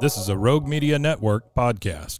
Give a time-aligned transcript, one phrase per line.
[0.00, 2.16] This is a Rogue Media Network podcast.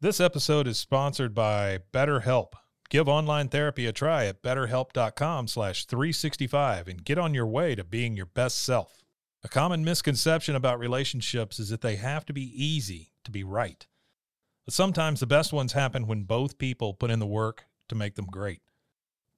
[0.00, 2.52] This episode is sponsored by BetterHelp.
[2.88, 7.84] Give online therapy a try at betterhelp.com slash 365 and get on your way to
[7.84, 9.04] being your best self.
[9.44, 13.86] A common misconception about relationships is that they have to be easy to be right.
[14.64, 18.14] But sometimes the best ones happen when both people put in the work to make
[18.14, 18.62] them great.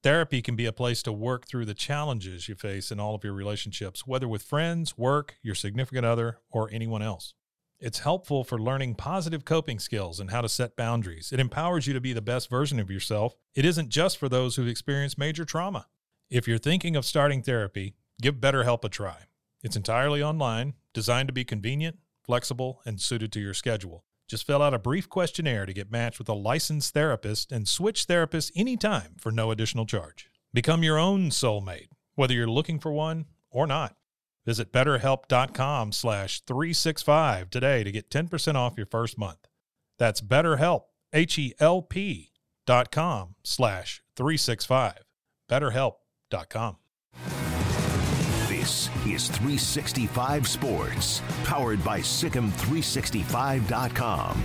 [0.01, 3.23] Therapy can be a place to work through the challenges you face in all of
[3.25, 7.33] your relationships, whether with friends, work, your significant other, or anyone else.
[7.81, 11.31] It's helpful for learning positive coping skills and how to set boundaries.
[11.33, 13.35] It empowers you to be the best version of yourself.
[13.55, 15.87] It isn't just for those who've experienced major trauma.
[16.29, 19.23] If you're thinking of starting therapy, give BetterHelp a try.
[19.63, 24.05] It's entirely online, designed to be convenient, flexible, and suited to your schedule.
[24.29, 28.05] Just fill out a brief questionnaire to get matched with a licensed therapist and switch
[28.05, 30.29] therapists anytime for no additional charge.
[30.53, 33.95] Become your own soulmate, whether you're looking for one or not.
[34.45, 39.47] Visit betterhelp.com slash 365 today to get 10% off your first month.
[39.97, 42.31] That's betterhelp, H-E-L-P
[42.67, 45.03] dot com slash 365.
[45.49, 46.77] betterhelp.com.
[48.69, 54.43] This is 365 Sports, powered by Sikkim365.com.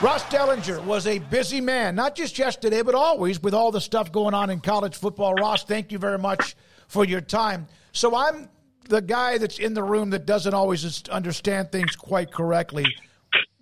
[0.00, 4.12] Ross Dellenger was a busy man, not just yesterday, but always with all the stuff
[4.12, 5.34] going on in college football.
[5.34, 6.54] Ross, thank you very much
[6.86, 7.66] for your time.
[7.90, 8.48] So I'm
[8.88, 12.86] the guy that's in the room that doesn't always understand things quite correctly.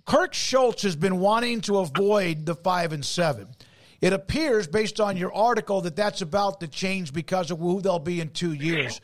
[0.05, 3.48] Kirk Schulz has been wanting to avoid the five and seven.
[4.01, 7.98] It appears, based on your article, that that's about to change because of who they'll
[7.98, 9.01] be in two years.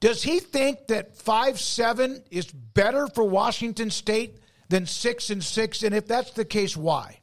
[0.00, 4.38] Does he think that five seven is better for Washington State
[4.68, 5.82] than six and six?
[5.82, 7.20] And if that's the case, why?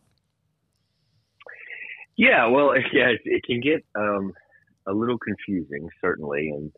[2.17, 4.33] Yeah, well, yeah, it can get um,
[4.87, 6.71] a little confusing, certainly, and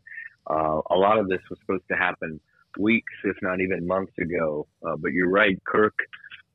[0.48, 2.40] uh, a lot of this was supposed to happen
[2.78, 4.66] weeks, if not even months ago.
[4.86, 5.94] Uh, but you're right, Kirk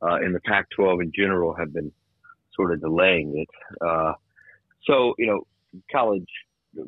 [0.04, 1.92] uh, the Pac-12 in general have been
[2.56, 3.50] sort of delaying it.
[3.86, 4.14] Uh,
[4.86, 5.42] so you know,
[5.92, 6.28] college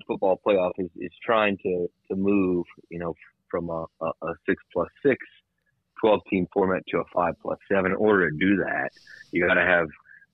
[0.07, 3.13] football playoff is, is trying to to move, you know,
[3.49, 5.17] from a, a, a six plus six
[6.01, 7.91] 12 team format to a five plus seven.
[7.91, 8.89] In order to do that,
[9.31, 9.87] you got to have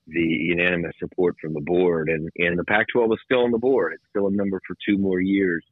[0.08, 3.92] the unanimous support from the board, and and the Pac-12 is still on the board.
[3.94, 5.64] It's still a member for two more years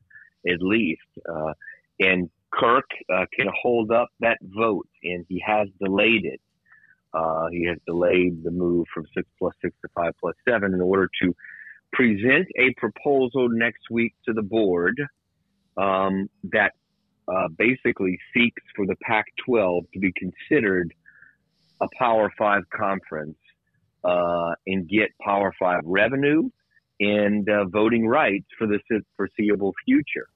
[0.48, 1.02] at least.
[1.28, 1.52] Uh,
[1.98, 6.40] and Kirk uh, can hold up that vote, and he has delayed it.
[7.12, 10.80] Uh, he has delayed the move from six plus six to five plus seven in
[10.80, 11.34] order to
[11.92, 15.00] present a proposal next week to the board
[15.76, 16.72] um, that
[17.28, 20.92] uh, basically seeks for the Pac 12 to be considered
[21.80, 23.38] a Power Five conference
[24.04, 26.48] uh, and get Power Five revenue
[27.00, 28.78] and uh, voting rights for the
[29.16, 30.28] foreseeable future.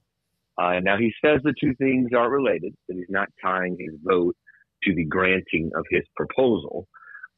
[0.57, 4.37] Uh, now he says the two things aren't related, that he's not tying his vote
[4.85, 6.87] to the granting of his proposal.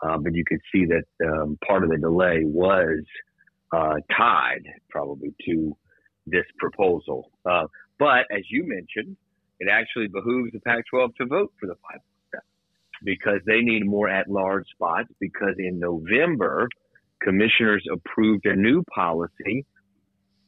[0.01, 3.03] But you can see that um, part of the delay was
[3.73, 5.77] uh, tied probably to
[6.27, 7.31] this proposal.
[7.49, 7.67] Uh,
[7.99, 9.17] but as you mentioned,
[9.59, 12.01] it actually behooves the Pac-12 to vote for the five
[13.05, 15.09] because they need more at-large spots.
[15.21, 16.69] Because in November,
[17.23, 19.65] commissioners approved a new policy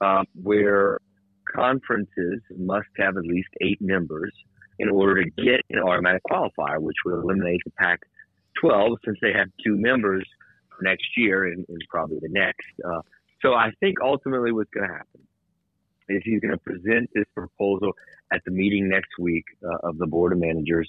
[0.01, 0.99] uh, where
[1.55, 4.33] conferences must have at least eight members
[4.79, 8.01] in order to get an automatic qualifier, which would eliminate the Pac
[8.61, 10.25] 12 since they have two members
[10.81, 12.67] next year and, and probably the next.
[12.85, 13.01] Uh,
[13.43, 15.21] so I think ultimately what's going to happen
[16.09, 17.93] is he's going to present this proposal
[18.33, 20.89] at the meeting next week uh, of the board of managers.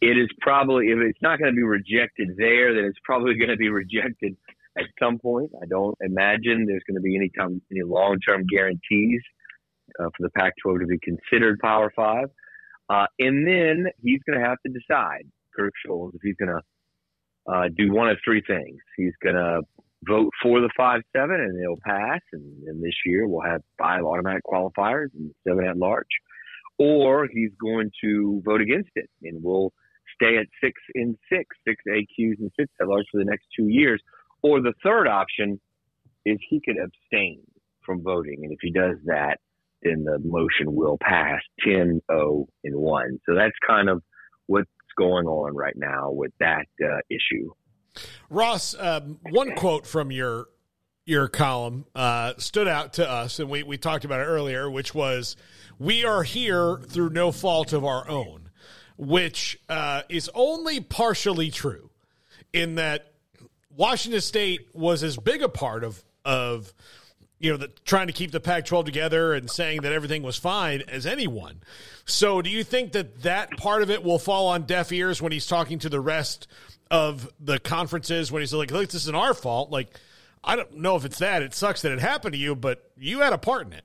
[0.00, 3.50] It is probably, if it's not going to be rejected there, then it's probably going
[3.50, 4.36] to be rejected
[4.78, 5.50] at some point.
[5.62, 9.20] I don't imagine there's going to be any time, any long-term guarantees
[9.98, 12.30] uh, for the Pac-12 to be considered Power Five.
[12.90, 15.22] Uh, and then he's going to have to decide,
[15.56, 16.60] Kirk Schulz, if he's going to
[17.50, 18.78] uh, do one of three things.
[18.96, 19.60] He's going to
[20.06, 22.20] vote for the five seven, and it'll pass.
[22.32, 26.06] And, and this year we'll have five automatic qualifiers and seven at large.
[26.78, 29.72] Or he's going to vote against it, and we'll
[30.14, 33.68] stay at six in six, six AQs and six at large for the next two
[33.68, 34.02] years.
[34.42, 35.60] Or the third option
[36.24, 37.42] is he could abstain
[37.84, 39.38] from voting, and if he does that,
[39.82, 43.18] then the motion will pass 10 0 and 1.
[43.26, 44.02] So that's kind of
[44.46, 44.68] what's
[44.98, 47.52] going on right now with that uh, issue.
[48.28, 50.46] Ross, um, one quote from your
[51.06, 54.94] your column uh, stood out to us, and we, we talked about it earlier, which
[54.94, 55.34] was,
[55.78, 58.50] We are here through no fault of our own,
[58.96, 61.90] which uh, is only partially true
[62.52, 63.12] in that
[63.74, 66.72] Washington State was as big a part of, of
[67.40, 70.36] you know, the, trying to keep the Pac 12 together and saying that everything was
[70.36, 71.62] fine as anyone.
[72.04, 75.32] So, do you think that that part of it will fall on deaf ears when
[75.32, 76.46] he's talking to the rest
[76.90, 79.70] of the conferences when he's like, look, this isn't our fault?
[79.70, 79.98] Like,
[80.44, 81.42] I don't know if it's that.
[81.42, 83.84] It sucks that it happened to you, but you had a part in it.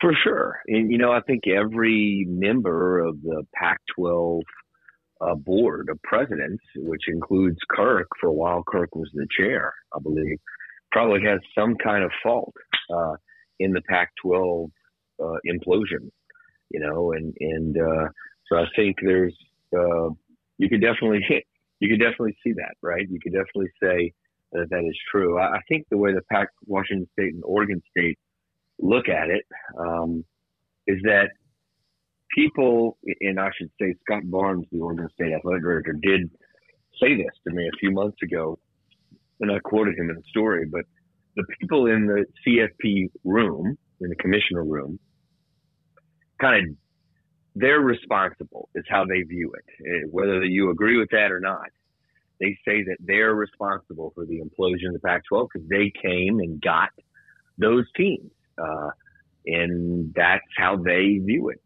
[0.00, 0.60] For sure.
[0.66, 4.42] And, you know, I think every member of the Pac 12
[5.20, 9.98] uh, board of presidents, which includes Kirk, for a while, Kirk was the chair, I
[10.00, 10.38] believe,
[10.92, 12.54] probably has some kind of fault
[12.94, 13.14] uh,
[13.58, 14.70] in the Pac 12
[15.22, 16.10] uh, implosion,
[16.70, 18.08] you know, and, and uh,
[18.48, 19.36] so I think there's,
[19.76, 20.10] uh,
[20.58, 21.24] you could definitely
[21.80, 23.06] you could definitely see that, right?
[23.08, 24.12] You could definitely say,
[24.52, 25.38] that that is true.
[25.38, 28.18] I, I think the way the Pac Washington State and Oregon State
[28.78, 29.44] look at it
[29.78, 30.24] um,
[30.86, 31.30] is that
[32.34, 36.30] people, and I should say Scott Barnes, the Oregon State athletic director, did
[37.00, 38.58] say this to me a few months ago,
[39.40, 40.66] and I quoted him in the story.
[40.70, 40.82] But
[41.36, 44.98] the people in the CFP room, in the commissioner room,
[46.40, 46.76] kind of
[47.54, 51.66] they're responsible is how they view it, eh, whether you agree with that or not
[52.40, 56.60] they say that they're responsible for the implosion of the Pac-12 because they came and
[56.60, 56.88] got
[57.58, 58.88] those teams, uh,
[59.46, 61.60] and that's how they view it.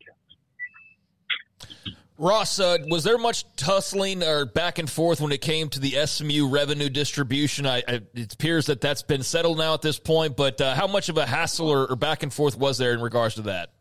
[2.16, 6.06] Ross, uh, was there much tussling or back and forth when it came to the
[6.06, 7.66] SMU revenue distribution?
[7.66, 10.86] I, I, it appears that that's been settled now at this point, but uh, how
[10.86, 13.72] much of a hassle or, or, back and forth was there in regards to that?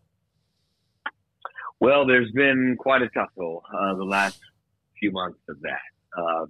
[1.80, 4.40] Well, there's been quite a tussle uh, the last
[5.00, 5.82] few months of that.
[6.18, 6.46] Uh,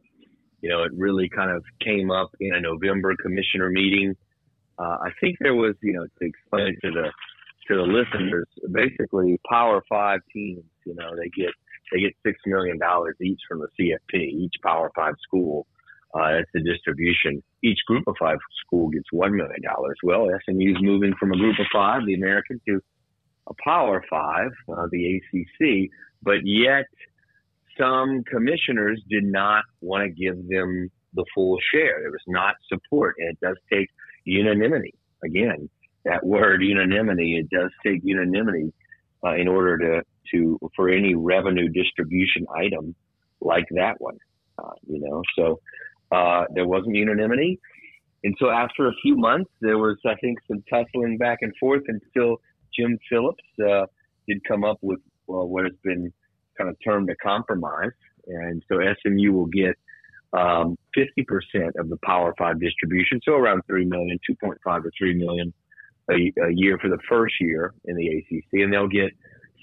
[0.61, 4.15] you know, it really kind of came up in a November commissioner meeting.
[4.79, 7.11] Uh, I think there was, you know, to explain to the
[7.67, 11.53] to the listeners, basically Power Five teams, you know, they get
[11.93, 14.19] they get six million dollars each from the CFP.
[14.19, 15.67] Each Power Five school,
[16.13, 17.43] uh, that's the distribution.
[17.63, 19.97] Each Group of Five school gets one million dollars.
[20.03, 22.81] Well, SMU is moving from a Group of Five, the American, to
[23.47, 25.89] a Power Five, uh, the ACC,
[26.23, 26.85] but yet
[27.77, 31.99] some commissioners did not want to give them the full share.
[32.01, 33.89] There was not support, and it does take
[34.25, 34.93] unanimity.
[35.23, 35.69] Again,
[36.05, 38.73] that word unanimity, it does take unanimity
[39.25, 42.95] uh, in order to, to for any revenue distribution item
[43.41, 44.17] like that one.
[44.57, 45.59] Uh, you know, so
[46.11, 47.59] uh, there wasn't unanimity,
[48.23, 51.83] and so after a few months, there was I think some tussling back and forth
[51.87, 52.37] until
[52.77, 53.85] Jim Phillips uh,
[54.27, 56.11] did come up with well, what has been
[56.57, 57.91] kind of termed a compromise.
[58.27, 59.75] And so SMU will get
[60.33, 61.25] um, 50%
[61.77, 65.53] of the Power Five distribution, so around 3 million, 2.5 to 3 million
[66.09, 69.11] a, a year for the first year in the ACC, and they'll get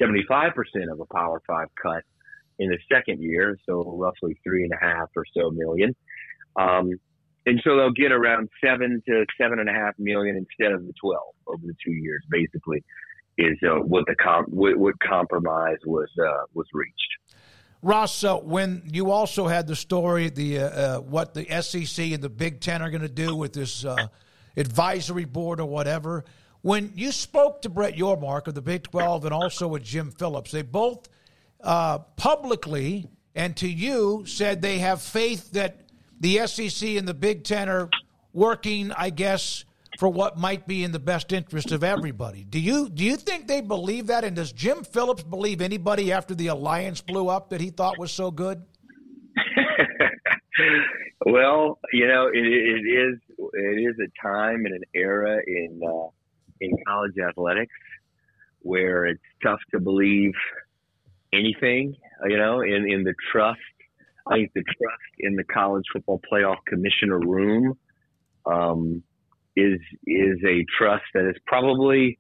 [0.01, 0.53] 75%
[0.91, 2.03] of a Power Five cut
[2.59, 5.95] in the second year, so roughly three and a half or so million.
[6.57, 6.93] Um,
[7.47, 10.93] and so they'll get around seven to seven and a half million instead of the
[11.01, 12.85] 12 over the two years, basically
[13.39, 16.97] is uh, what the com- what, what, compromise was uh, was reached.
[17.83, 22.29] Ross, when you also had the story, the uh, uh, what the SEC and the
[22.29, 24.09] Big Ten are going to do with this uh,
[24.57, 26.25] advisory board or whatever.
[26.63, 30.51] When you spoke to Brett Yormark of the Big Twelve and also with Jim Phillips,
[30.51, 31.09] they both
[31.63, 35.81] uh, publicly and to you said they have faith that
[36.21, 37.89] the SEC and the Big Ten are
[38.33, 39.65] working, I guess,
[39.99, 42.45] for what might be in the best interest of everybody.
[42.45, 44.25] Do you do you think they believe that?
[44.25, 48.13] And does Jim Phillips believe anybody after the alliance blew up that he thought was
[48.13, 48.63] so good?
[51.27, 53.19] well, you know, it, it is
[53.53, 56.09] it is a time and an era in uh,
[56.61, 57.75] in college athletics
[58.61, 60.33] where it's tough to believe
[61.33, 61.97] anything.
[62.29, 63.61] You know, in in the trust.
[64.27, 67.77] I think the trust in the college football playoff commissioner room
[68.47, 69.03] um,
[69.57, 72.19] is is a trust that is probably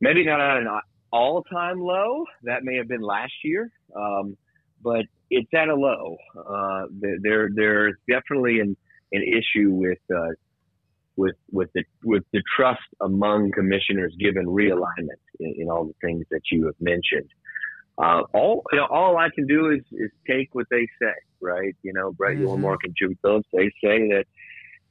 [0.00, 0.68] maybe not at an
[1.12, 2.24] all time low.
[2.44, 4.36] That may have been last year, um,
[4.82, 6.16] but it's at a low.
[6.36, 6.86] Uh,
[7.22, 8.76] there there's definitely an
[9.12, 10.32] an issue with uh,
[11.16, 16.24] with with the with the trust among commissioners given realignment in, in all the things
[16.30, 17.28] that you have mentioned.
[17.98, 21.76] Uh, all you know, all I can do is is take what they say, right?
[21.82, 22.64] You know, Brett mm-hmm.
[22.64, 24.24] and Jim Phillips, they say that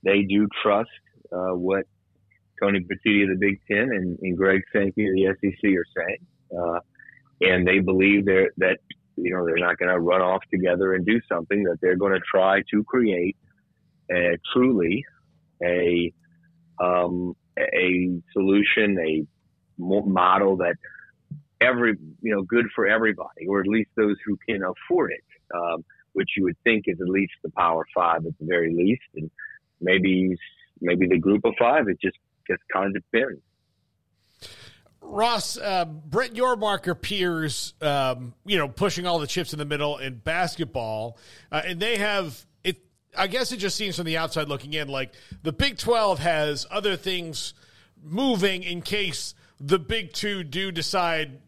[0.03, 0.89] they do trust
[1.31, 1.85] uh, what
[2.61, 6.17] Tony Petitti of the Big Ten and, and Greg Sankey of the SEC are saying,
[6.57, 6.79] uh,
[7.41, 8.77] and they believe that
[9.15, 11.63] you know they're not going to run off together and do something.
[11.63, 13.35] That they're going to try to create
[14.11, 15.05] a, truly
[15.63, 16.13] a
[16.81, 19.25] um, a solution, a
[19.77, 20.75] model that
[21.61, 25.23] every you know good for everybody, or at least those who can afford it.
[25.53, 29.01] Um, which you would think is at least the Power Five at the very least,
[29.15, 29.29] and
[29.79, 30.35] maybe
[30.81, 31.87] maybe the Group of Five.
[31.87, 33.41] It just just kind of depends.
[35.01, 39.97] Ross, uh, Brett Yormark appears, um, you know, pushing all the chips in the middle
[39.97, 41.17] in basketball,
[41.51, 42.45] uh, and they have.
[43.17, 45.13] I guess it just seems from the outside looking in like
[45.43, 47.53] the Big Twelve has other things
[48.01, 51.41] moving in case the Big Two do decide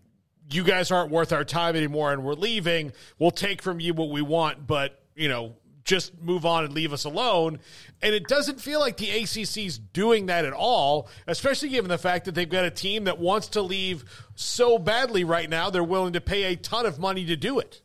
[0.49, 2.91] you guys aren't worth our time anymore and we're leaving.
[3.19, 6.93] We'll take from you what we want, but you know, just move on and leave
[6.93, 7.59] us alone.
[8.01, 12.25] And it doesn't feel like the ACC's doing that at all, especially given the fact
[12.25, 14.03] that they've got a team that wants to leave
[14.35, 17.81] so badly right now, they're willing to pay a ton of money to do it.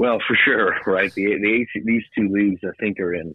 [0.00, 1.12] Well, for sure, right?
[1.12, 3.34] The, the these two leagues, I think, are in,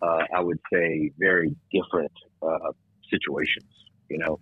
[0.00, 2.10] uh, I would say, very different
[2.42, 2.72] uh,
[3.10, 3.68] situations.
[4.08, 4.40] You know,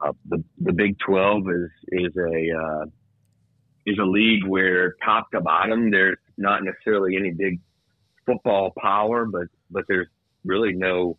[0.00, 2.84] uh, the the Big Twelve is is a uh,
[3.86, 7.58] is a league where top to bottom there's not necessarily any big
[8.24, 10.06] football power, but but there's
[10.44, 11.18] really no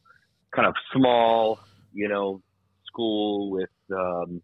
[0.56, 1.60] kind of small,
[1.94, 2.42] you know,
[2.88, 4.42] school with um,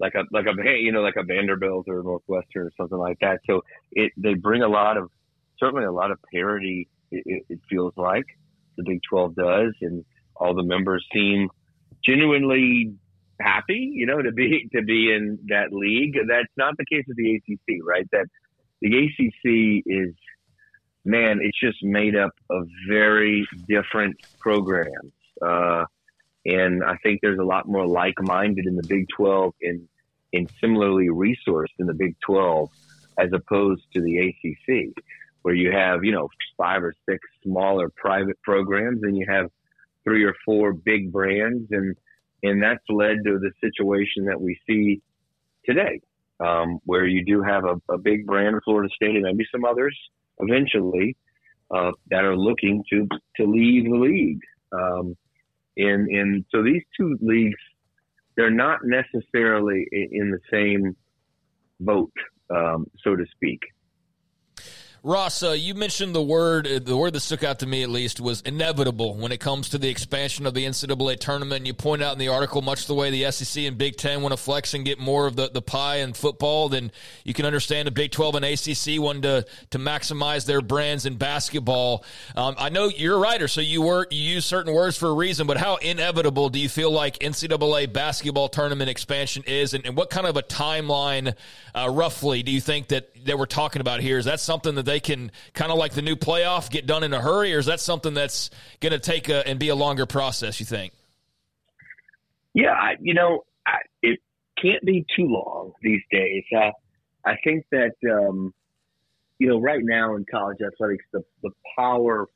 [0.00, 3.40] like a like a you know like a Vanderbilt or Northwestern or something like that.
[3.46, 5.10] So it they bring a lot of
[5.58, 6.88] certainly a lot of parity.
[7.12, 8.24] It, it feels like
[8.76, 10.04] the Big Twelve does, and
[10.36, 11.48] all the members seem
[12.04, 12.94] genuinely
[13.40, 16.16] happy, you know, to be to be in that league.
[16.28, 18.08] That's not the case with the ACC, right?
[18.12, 18.26] That
[18.80, 20.14] the ACC is,
[21.04, 25.12] man, it's just made up of very different programs,
[25.44, 25.84] uh,
[26.44, 29.88] and I think there's a lot more like-minded in the Big 12 and
[30.32, 32.70] and similarly resourced in the Big 12
[33.18, 34.94] as opposed to the ACC,
[35.42, 39.50] where you have you know five or six smaller private programs and you have
[40.04, 41.96] three or four big brands and
[42.42, 45.02] and that's led to the situation that we see
[45.66, 46.00] today,
[46.40, 49.94] um, where you do have a, a, big brand, Florida State, and maybe some others
[50.38, 51.16] eventually
[51.70, 53.06] uh, that are looking to
[53.36, 54.40] to leave the league.
[54.72, 55.16] Um,
[55.80, 57.58] and and so these two leagues,
[58.36, 60.96] they're not necessarily in the same
[61.80, 62.12] boat,
[62.54, 63.60] um, so to speak.
[65.02, 67.88] Ross, uh, you mentioned the word, uh, the word that stuck out to me at
[67.88, 71.60] least was inevitable when it comes to the expansion of the NCAA tournament.
[71.60, 74.20] And you point out in the article, much the way the SEC and Big Ten
[74.20, 76.92] want to flex and get more of the, the pie in football, then
[77.24, 81.16] you can understand the Big 12 and ACC wanting to, to maximize their brands in
[81.16, 82.04] basketball.
[82.36, 85.14] Um, I know you're a writer, so you, were, you use certain words for a
[85.14, 89.72] reason, but how inevitable do you feel like NCAA basketball tournament expansion is?
[89.72, 91.34] And, and what kind of a timeline,
[91.74, 94.18] uh, roughly, do you think that, that we're talking about here?
[94.18, 97.12] Is that something that they can kind of like the new playoff get done in
[97.12, 98.50] a hurry, or is that something that's
[98.80, 100.60] going to take a, and be a longer process?
[100.60, 100.92] You think?
[102.54, 104.18] Yeah, I, you know, I, it
[104.60, 106.44] can't be too long these days.
[107.24, 108.52] I think that um,
[109.38, 112.26] you know, right now in college athletics, the the power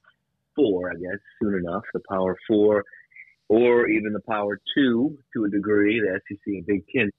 [0.56, 2.84] four, I guess, soon enough, the power four,
[3.48, 7.10] or even the power two to a degree, the SEC and Big Ten,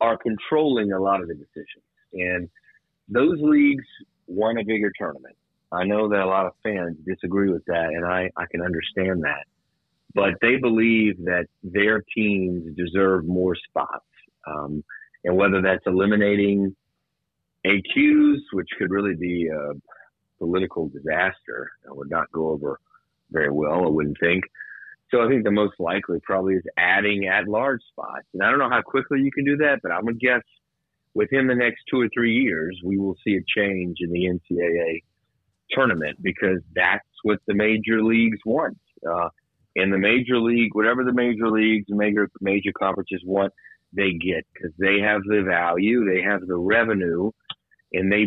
[0.00, 1.84] are controlling a lot of the decisions.
[2.12, 2.48] And
[3.08, 3.84] those leagues
[4.26, 5.36] want a bigger tournament.
[5.72, 9.22] I know that a lot of fans disagree with that, and I, I can understand
[9.22, 9.46] that.
[10.14, 14.04] But they believe that their teams deserve more spots.
[14.46, 14.84] Um,
[15.24, 16.76] and whether that's eliminating
[17.66, 19.72] AQs, which could really be a
[20.38, 22.78] political disaster, and would not go over
[23.30, 24.44] very well, I wouldn't think.
[25.10, 28.26] So I think the most likely probably is adding at large spots.
[28.34, 30.42] And I don't know how quickly you can do that, but I'm going to guess
[31.14, 35.02] within the next two or three years, we will see a change in the NCAA
[35.70, 38.78] tournament because that's what the major leagues want.
[39.08, 39.28] Uh,
[39.74, 43.52] in the major league, whatever the major leagues major major conferences want,
[43.92, 47.30] they get because they have the value, they have the revenue,
[47.92, 48.26] and they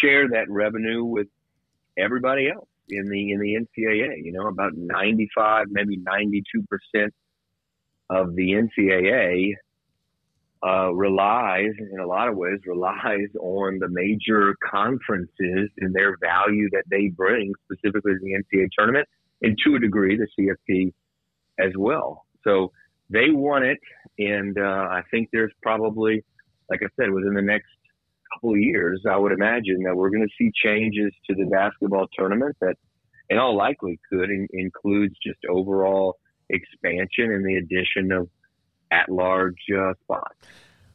[0.00, 1.26] share that revenue with
[1.98, 4.24] everybody else in the in the NCAA.
[4.24, 7.12] You know, about ninety five, maybe ninety two percent
[8.10, 9.54] of the NCAA
[10.66, 16.68] uh, relies, in a lot of ways, relies on the major conferences and their value
[16.72, 19.06] that they bring, specifically the NCAA tournament,
[19.42, 20.26] and to a degree, the
[20.70, 20.92] CFP
[21.58, 22.24] as well.
[22.44, 22.72] So
[23.10, 23.78] they want it,
[24.18, 26.24] and uh, I think there's probably,
[26.70, 27.68] like I said, within the next
[28.32, 32.06] couple of years, I would imagine that we're going to see changes to the basketball
[32.16, 32.76] tournament that,
[33.28, 33.98] in all likelihood,
[34.30, 36.16] in, includes just overall
[36.48, 38.28] expansion and the addition of
[38.94, 40.34] at-large uh, spots.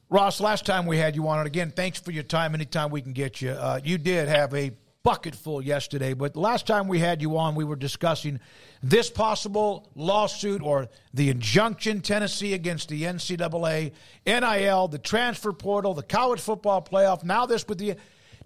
[0.09, 2.55] Ross, last time we had you on, and again, thanks for your time.
[2.55, 4.71] Anytime we can get you, uh, you did have a
[5.03, 6.13] bucket full yesterday.
[6.13, 8.39] But last time we had you on, we were discussing
[8.83, 13.91] this possible lawsuit or the injunction Tennessee against the NCAA,
[14.25, 17.23] NIL, the transfer portal, the college football playoff.
[17.23, 17.95] Now this with the.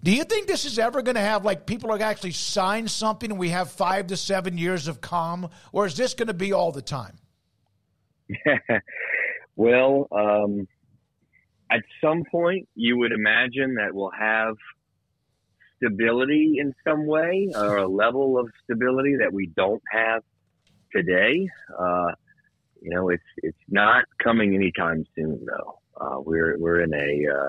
[0.02, 3.30] Do you think this is ever going to have like people are actually sign something
[3.30, 6.52] and we have five to seven years of calm, or is this going to be
[6.52, 7.16] all the time?
[9.56, 10.66] well, um,
[11.70, 14.54] at some point, you would imagine that we'll have
[15.76, 20.22] stability in some way or a level of stability that we don't have
[20.94, 21.48] today.
[21.78, 22.12] Uh,
[22.80, 25.78] you know, it's it's not coming anytime soon, though.
[25.96, 27.48] Uh, we're we're in a uh,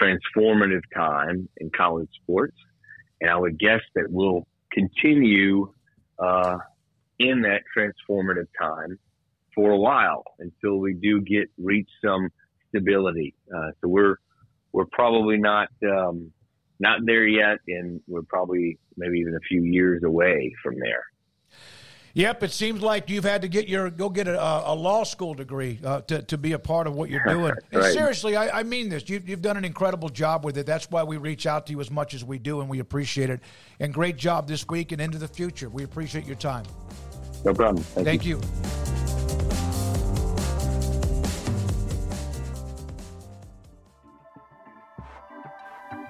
[0.00, 2.56] transformative time in college sports,
[3.20, 5.72] and I would guess that we'll continue
[6.18, 6.58] uh,
[7.18, 8.98] in that transformative time
[9.56, 12.28] for a while until we do get reach some
[12.68, 13.34] stability.
[13.52, 14.18] Uh, so we're
[14.72, 16.30] we're probably not um,
[16.78, 21.04] not there yet, and we're probably maybe even a few years away from there.
[22.12, 25.34] Yep, it seems like you've had to get your go get a, a law school
[25.34, 27.52] degree uh, to to be a part of what you're doing.
[27.72, 27.92] right.
[27.92, 29.06] seriously, I, I, mean this.
[29.08, 30.64] You've, you've done an incredible job with it.
[30.64, 33.28] That's why we reach out to you as much as we do, and we appreciate
[33.28, 33.40] it.
[33.80, 35.68] And great job this week and into the future.
[35.68, 36.64] We appreciate your time.
[37.44, 37.84] No problem.
[37.84, 38.36] Thank, Thank you.
[38.38, 38.85] you.